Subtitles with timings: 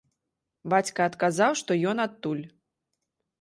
[0.73, 2.41] Бацька адказаў, што ён адтуль.